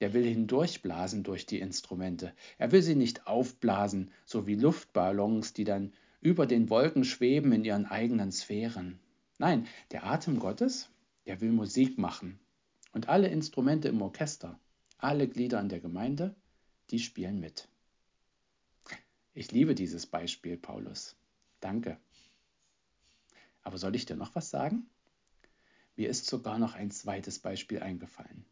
der 0.00 0.12
will 0.12 0.24
hindurchblasen 0.24 1.24
durch 1.24 1.46
die 1.46 1.58
Instrumente. 1.58 2.32
Er 2.56 2.70
will 2.70 2.82
sie 2.82 2.94
nicht 2.94 3.26
aufblasen, 3.26 4.12
so 4.24 4.46
wie 4.46 4.54
Luftballons, 4.54 5.52
die 5.52 5.64
dann 5.64 5.92
über 6.20 6.46
den 6.46 6.68
Wolken 6.70 7.04
schweben 7.04 7.52
in 7.52 7.64
ihren 7.64 7.86
eigenen 7.86 8.32
Sphären. 8.32 8.98
Nein, 9.38 9.66
der 9.92 10.04
Atem 10.04 10.38
Gottes, 10.38 10.88
der 11.26 11.40
will 11.40 11.52
Musik 11.52 11.98
machen. 11.98 12.38
Und 12.92 13.08
alle 13.08 13.28
Instrumente 13.28 13.88
im 13.88 14.02
Orchester, 14.02 14.58
alle 14.98 15.28
Glieder 15.28 15.60
in 15.60 15.68
der 15.68 15.80
Gemeinde, 15.80 16.34
die 16.90 16.98
spielen 16.98 17.38
mit. 17.38 17.68
Ich 19.34 19.52
liebe 19.52 19.74
dieses 19.74 20.06
Beispiel, 20.06 20.56
Paulus. 20.56 21.16
Danke. 21.60 21.98
Aber 23.62 23.78
soll 23.78 23.94
ich 23.94 24.06
dir 24.06 24.16
noch 24.16 24.34
was 24.34 24.50
sagen? 24.50 24.88
Mir 25.94 26.08
ist 26.08 26.26
sogar 26.26 26.58
noch 26.58 26.74
ein 26.74 26.90
zweites 26.90 27.38
Beispiel 27.38 27.80
eingefallen. 27.80 28.44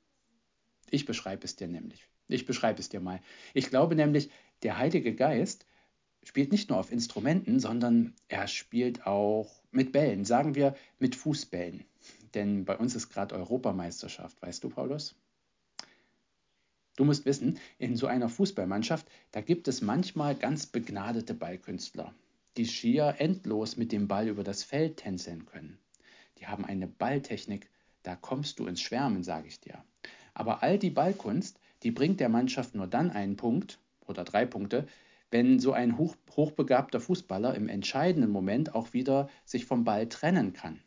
Ich 0.90 1.04
beschreibe 1.04 1.44
es 1.44 1.56
dir 1.56 1.66
nämlich. 1.66 2.08
Ich 2.28 2.44
beschreibe 2.44 2.80
es 2.80 2.88
dir 2.88 3.00
mal. 3.00 3.20
Ich 3.54 3.70
glaube 3.70 3.94
nämlich, 3.94 4.30
der 4.62 4.78
Heilige 4.78 5.14
Geist 5.14 5.66
spielt 6.26 6.50
nicht 6.50 6.68
nur 6.68 6.78
auf 6.78 6.90
Instrumenten, 6.90 7.60
sondern 7.60 8.12
er 8.28 8.48
spielt 8.48 9.06
auch 9.06 9.62
mit 9.70 9.92
Bällen, 9.92 10.24
sagen 10.24 10.54
wir 10.54 10.74
mit 10.98 11.14
Fußbällen. 11.14 11.84
Denn 12.34 12.64
bei 12.64 12.76
uns 12.76 12.94
ist 12.94 13.08
gerade 13.08 13.34
Europameisterschaft, 13.34 14.42
weißt 14.42 14.64
du, 14.64 14.68
Paulus? 14.68 15.14
Du 16.96 17.04
musst 17.04 17.26
wissen, 17.26 17.58
in 17.78 17.96
so 17.96 18.06
einer 18.06 18.28
Fußballmannschaft, 18.28 19.06
da 19.30 19.40
gibt 19.40 19.68
es 19.68 19.82
manchmal 19.82 20.34
ganz 20.34 20.66
begnadete 20.66 21.34
Ballkünstler, 21.34 22.12
die 22.56 22.66
schier 22.66 23.16
endlos 23.18 23.76
mit 23.76 23.92
dem 23.92 24.08
Ball 24.08 24.28
über 24.28 24.42
das 24.42 24.64
Feld 24.64 24.96
tänzeln 24.96 25.46
können. 25.46 25.78
Die 26.38 26.46
haben 26.46 26.64
eine 26.64 26.86
Balltechnik, 26.86 27.70
da 28.02 28.16
kommst 28.16 28.58
du 28.58 28.66
ins 28.66 28.80
Schwärmen, 28.80 29.22
sage 29.22 29.46
ich 29.46 29.60
dir. 29.60 29.84
Aber 30.34 30.62
all 30.62 30.78
die 30.78 30.90
Ballkunst, 30.90 31.60
die 31.82 31.90
bringt 31.90 32.18
der 32.18 32.28
Mannschaft 32.28 32.74
nur 32.74 32.86
dann 32.86 33.10
einen 33.10 33.36
Punkt 33.36 33.78
oder 34.06 34.24
drei 34.24 34.44
Punkte, 34.46 34.86
wenn 35.30 35.58
so 35.58 35.72
ein 35.72 35.98
hoch, 35.98 36.16
hochbegabter 36.30 37.00
Fußballer 37.00 37.54
im 37.54 37.68
entscheidenden 37.68 38.30
Moment 38.30 38.74
auch 38.74 38.92
wieder 38.92 39.28
sich 39.44 39.64
vom 39.64 39.84
Ball 39.84 40.08
trennen 40.08 40.52
kann, 40.52 40.80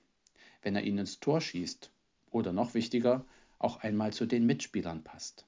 wenn 0.61 0.75
er 0.75 0.83
ihn 0.83 0.97
ins 0.97 1.19
Tor 1.19 1.41
schießt 1.41 1.91
oder 2.31 2.53
noch 2.53 2.73
wichtiger, 2.73 3.25
auch 3.57 3.77
einmal 3.77 4.13
zu 4.13 4.25
den 4.25 4.45
Mitspielern 4.45 5.03
passt. 5.03 5.45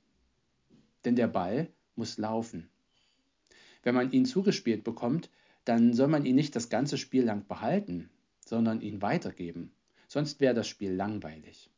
Denn 1.06 1.16
der 1.16 1.28
Ball 1.28 1.70
muss 1.96 2.18
laufen. 2.18 2.70
Wenn 3.84 3.96
man 3.96 4.12
ihn 4.12 4.26
zugespielt 4.26 4.84
bekommt, 4.84 5.30
dann 5.66 5.94
soll 5.94 6.08
man 6.08 6.26
ihn 6.26 6.36
nicht 6.36 6.56
das 6.56 6.70
ganze 6.70 6.98
Spiel 6.98 7.24
lang 7.24 7.48
behalten, 7.48 8.10
sondern 8.46 8.82
ihn 8.82 9.02
weitergeben. 9.02 9.72
Sonst 10.08 10.40
wäre 10.40 10.54
das 10.54 10.68
Spiel 10.68 10.92
langweilig. 10.92 11.70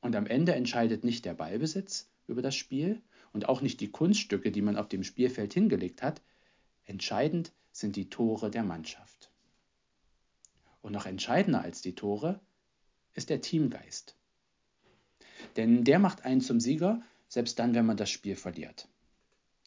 Und 0.00 0.16
am 0.16 0.26
Ende 0.26 0.54
entscheidet 0.54 1.04
nicht 1.04 1.24
der 1.24 1.34
Ballbesitz 1.34 2.10
über 2.26 2.42
das 2.42 2.56
Spiel 2.56 3.00
und 3.32 3.48
auch 3.48 3.60
nicht 3.60 3.80
die 3.80 3.90
Kunststücke, 3.90 4.50
die 4.50 4.62
man 4.62 4.76
auf 4.76 4.88
dem 4.88 5.04
Spielfeld 5.04 5.54
hingelegt 5.54 6.02
hat, 6.02 6.20
Entscheidend 6.86 7.52
sind 7.72 7.96
die 7.96 8.08
Tore 8.08 8.50
der 8.50 8.62
Mannschaft. 8.62 9.30
Und 10.80 10.92
noch 10.92 11.04
entscheidender 11.04 11.60
als 11.60 11.82
die 11.82 11.96
Tore 11.96 12.40
ist 13.14 13.28
der 13.28 13.40
Teamgeist. 13.40 14.16
Denn 15.56 15.84
der 15.84 15.98
macht 15.98 16.24
einen 16.24 16.40
zum 16.40 16.60
Sieger, 16.60 17.02
selbst 17.28 17.58
dann, 17.58 17.74
wenn 17.74 17.86
man 17.86 17.96
das 17.96 18.08
Spiel 18.08 18.36
verliert. 18.36 18.88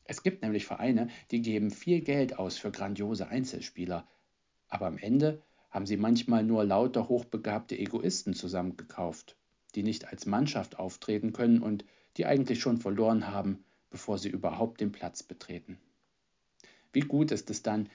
Es 0.06 0.24
gibt 0.24 0.42
nämlich 0.42 0.66
Vereine, 0.66 1.10
die 1.30 1.42
geben 1.42 1.72
viel 1.72 2.02
Geld 2.02 2.40
aus 2.40 2.58
für 2.58 2.72
grandiose 2.72 3.28
Einzelspieler, 3.28 4.08
aber 4.70 4.88
am 4.88 4.98
Ende 4.98 5.44
haben 5.70 5.86
sie 5.86 5.98
manchmal 5.98 6.44
nur 6.44 6.64
lauter 6.64 7.10
hochbegabte 7.10 7.78
Egoisten 7.78 8.34
zusammengekauft, 8.34 9.36
die 9.76 9.84
nicht 9.84 10.08
als 10.08 10.26
Mannschaft 10.26 10.80
auftreten 10.80 11.34
können 11.34 11.62
und 11.62 11.86
die 12.18 12.26
eigentlich 12.26 12.60
schon 12.60 12.78
verloren 12.78 13.28
haben, 13.28 13.64
bevor 13.90 14.18
sie 14.18 14.30
überhaupt 14.30 14.82
den 14.82 14.92
Platz 14.92 15.22
betreten. 15.22 15.80
Wie 16.94 17.02
gut 17.02 17.32
ist 17.32 17.50
es 17.50 17.62
dann, 17.62 17.90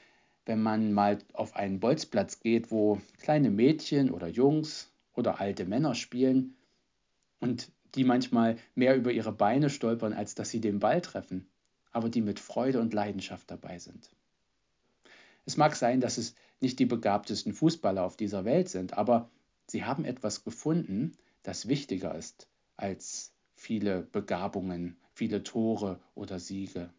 wenn 0.47 0.63
man 0.63 0.93
mal 0.93 1.19
auf 1.33 1.57
einen 1.57 1.81
Bolzplatz 1.81 2.41
geht, 2.41 2.71
wo 2.71 3.01
kleine 3.21 3.51
Mädchen 3.51 4.11
oder 4.11 4.29
Jungs 4.29 4.91
oder 5.15 5.41
alte 5.41 5.65
Männer 5.65 5.95
spielen 5.95 6.55
und 7.41 7.71
die 7.95 8.05
manchmal 8.05 8.57
mehr 8.75 8.97
über 8.97 9.13
ihre 9.13 9.33
Beine 9.33 9.71
stolpern, 9.71 10.13
als 10.13 10.35
dass 10.35 10.51
sie 10.51 10.61
den 10.61 10.81
Ball 10.81 11.01
treffen, 11.01 11.47
aber 11.93 12.09
die 12.09 12.21
mit 12.21 12.41
Freude 12.41 12.81
und 12.81 12.93
Leidenschaft 12.93 13.51
dabei 13.51 13.79
sind. 13.79 14.11
Es 15.47 15.57
mag 15.57 15.77
sein, 15.77 16.01
dass 16.01 16.19
es 16.19 16.35
nicht 16.61 16.79
die 16.79 16.87
begabtesten 16.87 17.53
Fußballer 17.53 18.03
auf 18.03 18.17
dieser 18.17 18.45
Welt 18.45 18.69
sind, 18.69 18.95
aber 18.95 19.31
sie 19.67 19.85
haben 19.85 20.05
etwas 20.05 20.45
gefunden, 20.45 21.17
das 21.43 21.69
wichtiger 21.69 22.15
ist 22.15 22.49
als 22.77 23.33
viele 23.55 24.03
Begabungen, 24.03 24.97
viele 25.13 25.43
Tore 25.43 26.01
oder 26.15 26.41
Siege. 26.41 26.91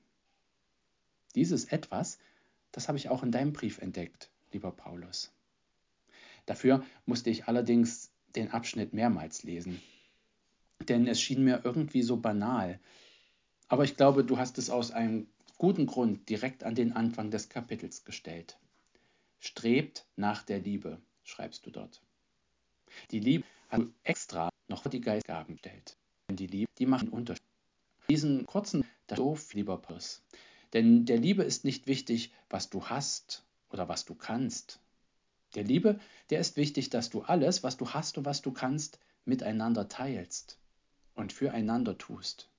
Dieses 1.36 1.66
etwas, 1.66 2.18
das 2.72 2.88
habe 2.88 2.98
ich 2.98 3.10
auch 3.10 3.24
in 3.24 3.32
deinem 3.32 3.54
Brief 3.54 3.80
entdeckt, 3.80 4.30
lieber 4.52 4.72
Paulus. 4.72 5.32
Dafür 6.46 6.84
musste 7.06 7.30
ich 7.30 7.48
allerdings 7.48 8.12
den 8.36 8.52
Abschnitt 8.52 8.94
mehrmals 8.94 9.44
lesen, 9.44 9.82
denn 10.88 11.08
es 11.08 11.22
schien 11.22 11.44
mir 11.44 11.62
irgendwie 11.64 12.04
so 12.04 12.18
banal. 12.18 12.80
Aber 13.68 13.84
ich 13.84 13.98
glaube, 13.98 14.24
du 14.24 14.38
hast 14.38 14.58
es 14.58 14.70
aus 14.70 14.92
einem 14.92 15.28
guten 15.58 15.86
Grund 15.86 16.30
direkt 16.30 16.64
an 16.64 16.76
den 16.76 16.94
Anfang 16.94 17.32
des 17.32 17.50
Kapitels 17.50 18.04
gestellt. 18.04 18.58
Strebt 19.40 20.06
nach 20.16 20.44
der 20.44 20.60
Liebe, 20.60 21.00
schreibst 21.24 21.66
du 21.66 21.72
dort. 21.72 22.02
Die 23.12 23.20
Liebe 23.20 23.46
hat 23.70 23.82
extra 24.04 24.50
noch 24.68 24.86
die 24.88 25.02
Geistgaben 25.02 25.56
gestellt. 25.56 25.98
Denn 26.30 26.36
die 26.36 26.48
Liebe, 26.48 26.70
die 26.78 26.86
macht 26.86 27.04
einen 27.04 27.14
Unterschied. 27.14 27.44
Diesen 28.10 28.46
kurzen, 28.46 28.86
so, 29.16 29.38
lieber 29.54 29.78
Paulus, 29.78 30.22
denn 30.76 31.06
der 31.06 31.18
Liebe 31.18 31.42
ist 31.42 31.64
nicht 31.64 31.88
wichtig, 31.88 32.34
was 32.50 32.70
du 32.70 32.88
hast 32.88 33.46
oder 33.70 33.88
was 33.88 34.04
du 34.04 34.14
kannst. 34.14 34.82
Der 35.56 35.64
Liebe, 35.64 36.02
der 36.30 36.42
ist 36.42 36.58
wichtig, 36.58 36.90
dass 36.90 37.10
du 37.10 37.22
alles, 37.22 37.64
was 37.64 37.78
du 37.78 37.94
hast 37.94 38.18
und 38.18 38.26
was 38.26 38.42
du 38.42 38.52
kannst, 38.52 39.00
miteinander 39.24 39.88
teilst 39.88 40.58
und 41.14 41.32
füreinander 41.32 41.98
tust. 41.98 42.50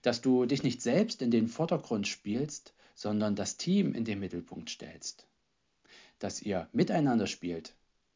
Dass 0.00 0.22
du 0.22 0.46
dich 0.46 0.62
nicht 0.62 0.80
selbst 0.80 1.20
in 1.20 1.30
den 1.30 1.48
Vordergrund 1.48 2.08
spielst, 2.08 2.72
sondern 2.94 3.36
das 3.36 3.58
Team 3.58 3.92
in 3.92 4.06
den 4.06 4.18
Mittelpunkt 4.18 4.70
stellst. 4.70 5.26
Dass 6.18 6.40
ihr 6.40 6.66
miteinander 6.72 7.26
spielt 7.26 7.74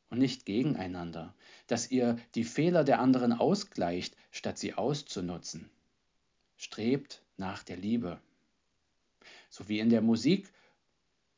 und 0.08 0.20
nicht 0.20 0.46
gegeneinander. 0.46 1.34
Dass 1.66 1.90
ihr 1.90 2.18
die 2.34 2.44
Fehler 2.44 2.82
der 2.82 3.00
anderen 3.00 3.34
ausgleicht, 3.34 4.16
statt 4.30 4.56
sie 4.56 4.72
auszunutzen. 4.72 5.68
Strebt 6.56 7.20
nach 7.36 7.62
der 7.62 7.76
Liebe 7.76 8.20
so 9.56 9.70
wie 9.70 9.78
in 9.78 9.88
der 9.88 10.02
Musik, 10.02 10.52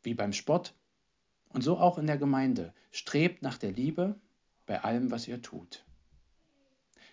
wie 0.03 0.15
beim 0.15 0.33
Sport 0.33 0.75
Und 1.51 1.63
so 1.63 1.79
auch 1.79 1.99
in 1.99 2.07
der 2.09 2.19
Gemeinde. 2.19 2.75
Strebt 2.91 3.43
nach 3.43 3.59
der 3.59 3.71
Liebe 3.71 4.17
bei 4.67 4.83
allem, 4.83 5.13
was 5.13 5.29
ihr 5.29 5.41
tut. 5.41 5.85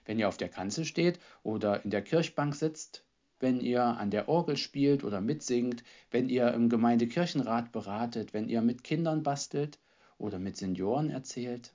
Wenn 0.05 0.17
ihr 0.17 0.27
auf 0.27 0.37
der 0.37 0.49
Kanzel 0.49 0.83
steht 0.83 1.19
oder 1.43 1.85
in 1.85 1.91
der 1.91 2.01
Kirchbank 2.01 2.55
sitzt, 2.55 3.05
wenn 3.39 3.61
ihr 3.61 3.83
an 3.83 4.09
der 4.09 4.27
Orgel 4.27 4.57
spielt 4.57 5.03
oder 5.03 5.21
mitsingt, 5.21 5.83
wenn 6.09 6.27
ihr 6.27 6.51
im 6.53 6.69
Gemeindekirchenrat 6.69 7.71
beratet, 7.71 8.33
wenn 8.33 8.49
ihr 8.49 8.61
mit 8.61 8.83
Kindern 8.83 9.21
bastelt 9.21 9.77
oder 10.17 10.39
mit 10.39 10.57
Senioren 10.57 11.11
erzählt, 11.11 11.73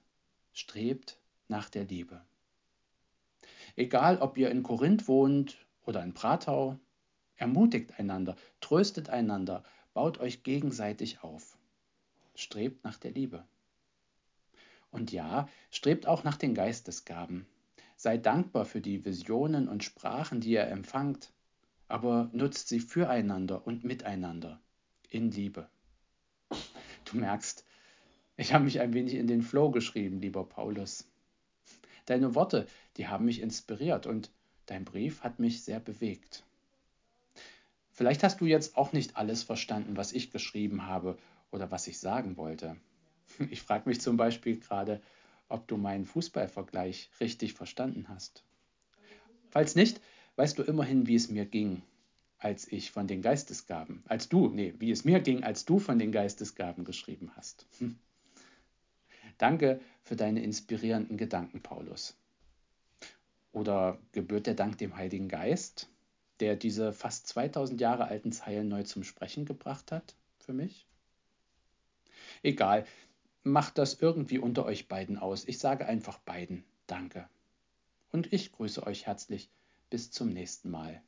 strebt 0.52 1.18
nach 1.46 1.70
der 1.70 1.84
Liebe. 1.84 2.20
Egal, 3.76 4.18
ob 4.18 4.36
ihr 4.36 4.50
in 4.50 4.64
Korinth 4.64 5.06
wohnt 5.06 5.56
oder 5.86 6.02
in 6.02 6.14
Pratau, 6.14 6.80
ermutigt 7.40 7.98
einander, 7.98 8.36
tröstet 8.60 9.08
einander, 9.08 9.64
baut 9.94 10.18
euch 10.20 10.42
gegenseitig 10.42 11.22
auf. 11.24 11.56
Strebt 12.34 12.84
nach 12.84 12.98
der 12.98 13.12
Liebe. 13.12 13.44
Und 14.90 15.12
ja, 15.12 15.48
strebt 15.70 16.06
auch 16.06 16.22
nach 16.22 16.36
den 16.36 16.54
Geistesgaben. 16.54 17.46
Seid 17.96 18.26
dankbar 18.26 18.64
für 18.64 18.80
die 18.80 19.04
Visionen 19.04 19.68
und 19.68 19.84
Sprachen, 19.84 20.40
die 20.40 20.52
ihr 20.52 20.66
empfangt, 20.66 21.32
aber 21.88 22.30
nutzt 22.32 22.68
sie 22.68 22.80
füreinander 22.80 23.66
und 23.66 23.84
miteinander 23.84 24.60
in 25.08 25.30
Liebe. 25.30 25.68
Du 27.04 27.16
merkst, 27.16 27.64
ich 28.36 28.52
habe 28.52 28.64
mich 28.64 28.80
ein 28.80 28.94
wenig 28.94 29.14
in 29.14 29.26
den 29.26 29.42
Flow 29.42 29.70
geschrieben, 29.70 30.20
lieber 30.20 30.44
Paulus. 30.44 31.06
Deine 32.06 32.34
Worte, 32.34 32.66
die 32.96 33.08
haben 33.08 33.24
mich 33.24 33.40
inspiriert 33.40 34.06
und 34.06 34.30
dein 34.66 34.84
Brief 34.84 35.22
hat 35.22 35.38
mich 35.38 35.62
sehr 35.62 35.80
bewegt. 35.80 36.44
Vielleicht 38.00 38.22
hast 38.22 38.40
du 38.40 38.46
jetzt 38.46 38.78
auch 38.78 38.94
nicht 38.94 39.18
alles 39.18 39.42
verstanden, 39.42 39.98
was 39.98 40.12
ich 40.12 40.30
geschrieben 40.30 40.86
habe 40.86 41.18
oder 41.50 41.70
was 41.70 41.86
ich 41.86 41.98
sagen 41.98 42.38
wollte. 42.38 42.78
Ich 43.50 43.60
frage 43.60 43.86
mich 43.90 44.00
zum 44.00 44.16
Beispiel 44.16 44.58
gerade, 44.58 45.02
ob 45.50 45.68
du 45.68 45.76
meinen 45.76 46.06
Fußballvergleich 46.06 47.10
richtig 47.20 47.52
verstanden 47.52 48.08
hast. 48.08 48.42
Falls 49.50 49.74
nicht, 49.74 50.00
weißt 50.36 50.56
du 50.58 50.62
immerhin, 50.62 51.08
wie 51.08 51.14
es 51.14 51.28
mir 51.28 51.44
ging, 51.44 51.82
als 52.38 52.66
ich 52.72 52.90
von 52.90 53.06
den 53.06 53.20
Geistesgaben, 53.20 54.02
als 54.08 54.30
du, 54.30 54.48
nee, 54.48 54.72
wie 54.78 54.92
es 54.92 55.04
mir 55.04 55.20
ging, 55.20 55.44
als 55.44 55.66
du 55.66 55.78
von 55.78 55.98
den 55.98 56.10
Geistesgaben 56.10 56.86
geschrieben 56.86 57.32
hast. 57.36 57.66
Danke 59.36 59.78
für 60.04 60.16
deine 60.16 60.42
inspirierenden 60.42 61.18
Gedanken, 61.18 61.60
Paulus. 61.60 62.16
Oder 63.52 63.98
gebührt 64.12 64.46
der 64.46 64.54
Dank 64.54 64.78
dem 64.78 64.96
Heiligen 64.96 65.28
Geist, 65.28 65.90
der 66.40 66.56
diese 66.56 66.92
fast 66.92 67.26
2000 67.28 67.80
Jahre 67.80 68.06
alten 68.06 68.32
Zeilen 68.32 68.68
neu 68.68 68.82
zum 68.82 69.04
Sprechen 69.04 69.44
gebracht 69.44 69.92
hat 69.92 70.14
für 70.38 70.52
mich? 70.52 70.86
Egal, 72.42 72.86
macht 73.42 73.78
das 73.78 73.94
irgendwie 73.94 74.38
unter 74.38 74.64
euch 74.64 74.88
beiden 74.88 75.18
aus. 75.18 75.46
Ich 75.46 75.58
sage 75.58 75.86
einfach 75.86 76.18
beiden 76.18 76.64
Danke. 76.86 77.28
Und 78.10 78.32
ich 78.32 78.52
grüße 78.52 78.84
euch 78.86 79.06
herzlich. 79.06 79.48
Bis 79.90 80.10
zum 80.10 80.28
nächsten 80.28 80.70
Mal. 80.70 81.02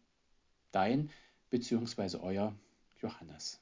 Dein 0.72 1.10
bzw. 1.50 2.18
euer 2.18 2.54
Johannes. 3.00 3.60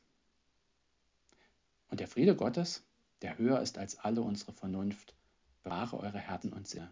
Und 1.90 2.00
der 2.00 2.08
Friede 2.08 2.36
Gottes, 2.36 2.82
der 3.22 3.38
höher 3.38 3.60
ist 3.60 3.78
als 3.78 3.98
alle 3.98 4.22
unsere 4.22 4.52
Vernunft, 4.52 5.14
bewahre 5.62 5.98
eure 5.98 6.18
Herzen 6.18 6.52
und 6.52 6.68
Sinne. 6.68 6.90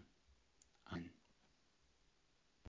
Amen. 0.85 1.18